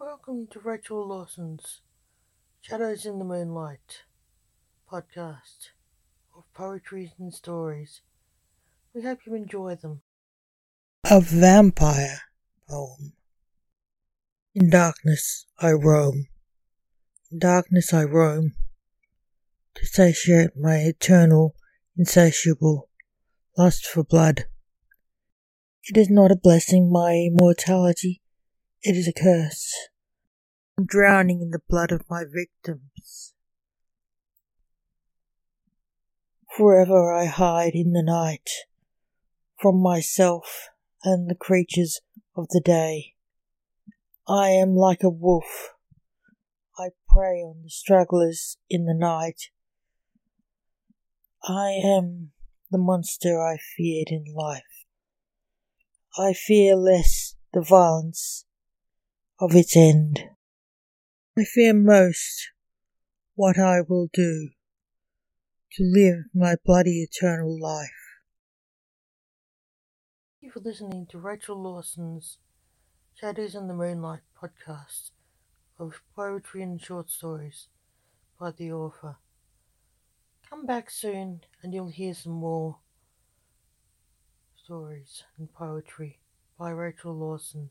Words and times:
Welcome 0.00 0.46
to 0.52 0.60
Rachel 0.60 1.08
Lawson's 1.08 1.80
Shadows 2.60 3.04
in 3.04 3.18
the 3.18 3.24
Moonlight 3.24 4.04
podcast 4.88 5.70
of 6.36 6.44
poetry 6.54 7.14
and 7.18 7.34
stories. 7.34 8.00
We 8.94 9.02
hope 9.02 9.18
you 9.26 9.34
enjoy 9.34 9.74
them. 9.74 10.02
A 11.10 11.20
vampire 11.20 12.20
poem. 12.70 13.14
In 14.54 14.70
darkness 14.70 15.46
I 15.58 15.72
roam, 15.72 16.28
in 17.32 17.40
darkness 17.40 17.92
I 17.92 18.04
roam, 18.04 18.54
to 19.74 19.84
satiate 19.84 20.56
my 20.56 20.76
eternal, 20.76 21.56
insatiable 21.96 22.88
lust 23.56 23.84
for 23.84 24.04
blood. 24.04 24.44
It 25.82 25.96
is 25.96 26.08
not 26.08 26.30
a 26.30 26.36
blessing, 26.36 26.88
my 26.88 27.14
immortality, 27.14 28.22
it 28.82 28.96
is 28.96 29.08
a 29.08 29.12
curse. 29.12 29.72
I'm 30.76 30.86
drowning 30.86 31.40
in 31.40 31.50
the 31.50 31.62
blood 31.68 31.90
of 31.90 32.08
my 32.08 32.22
victims. 32.24 33.34
Forever 36.56 37.12
I 37.12 37.26
hide 37.26 37.74
in 37.74 37.92
the 37.92 38.02
night 38.02 38.50
from 39.60 39.82
myself 39.82 40.68
and 41.02 41.28
the 41.28 41.34
creatures 41.34 42.00
of 42.36 42.48
the 42.50 42.60
day. 42.64 43.14
I 44.28 44.50
am 44.50 44.76
like 44.76 45.02
a 45.02 45.08
wolf. 45.08 45.70
I 46.78 46.90
prey 47.08 47.40
on 47.40 47.62
the 47.64 47.70
stragglers 47.70 48.58
in 48.70 48.84
the 48.84 48.94
night. 48.94 49.50
I 51.42 51.80
am 51.84 52.30
the 52.70 52.78
monster 52.78 53.40
I 53.40 53.56
feared 53.76 54.08
in 54.10 54.24
life. 54.34 54.62
I 56.16 56.32
fear 56.32 56.76
less 56.76 57.36
the 57.52 57.62
violence 57.62 58.44
of 59.40 59.54
its 59.54 59.76
end. 59.76 60.24
I 61.38 61.44
fear 61.44 61.72
most 61.72 62.50
what 63.34 63.58
I 63.58 63.80
will 63.80 64.08
do 64.12 64.50
to 65.72 65.84
live 65.84 66.24
my 66.34 66.56
bloody 66.64 67.02
eternal 67.02 67.60
life. 67.60 67.90
Thank 70.40 70.42
you 70.42 70.50
for 70.50 70.60
listening 70.60 71.06
to 71.10 71.18
Rachel 71.18 71.60
Lawson's 71.60 72.38
Shadows 73.14 73.54
in 73.54 73.68
the 73.68 73.74
Moonlight 73.74 74.22
podcast 74.40 75.10
of 75.78 76.02
poetry 76.16 76.62
and 76.62 76.80
short 76.80 77.10
stories 77.10 77.68
by 78.40 78.50
the 78.50 78.72
author. 78.72 79.16
Come 80.48 80.66
back 80.66 80.90
soon 80.90 81.42
and 81.62 81.72
you'll 81.72 81.90
hear 81.90 82.14
some 82.14 82.32
more 82.32 82.78
stories 84.56 85.22
and 85.36 85.52
poetry 85.52 86.18
by 86.58 86.70
Rachel 86.70 87.14
Lawson. 87.14 87.70